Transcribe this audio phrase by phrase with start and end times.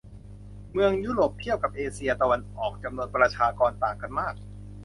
[0.71, 4.35] เมืองยุโรปเทียบกับเอเชียตะวันออก จำนวนประชากรต่างกันมาก